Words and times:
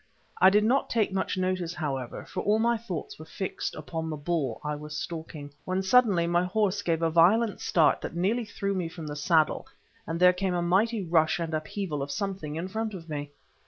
I 0.41 0.49
did 0.49 0.63
not 0.63 0.89
take 0.89 1.13
much 1.13 1.37
notice, 1.37 1.75
however, 1.75 2.25
for 2.25 2.39
all 2.41 2.57
my 2.57 2.75
thoughts 2.75 3.19
were 3.19 3.25
fixed 3.25 3.75
upon 3.75 4.09
the 4.09 4.17
bull 4.17 4.59
I 4.63 4.75
was 4.75 4.97
stalking, 4.97 5.53
when 5.63 5.83
suddenly 5.83 6.25
my 6.25 6.43
horse 6.43 6.81
gave 6.81 7.03
a 7.03 7.11
violent 7.11 7.61
start 7.61 8.01
that 8.01 8.15
nearly 8.15 8.45
threw 8.45 8.73
me 8.73 8.89
from 8.89 9.05
the 9.05 9.15
saddle, 9.15 9.67
and 10.07 10.19
there 10.19 10.33
came 10.33 10.55
a 10.55 10.61
mighty 10.63 11.03
rush 11.03 11.37
and 11.37 11.53
upheaval 11.53 12.01
of 12.01 12.09
something 12.09 12.55
in 12.55 12.67
front 12.67 12.95
of 12.95 13.09
me. 13.09 13.29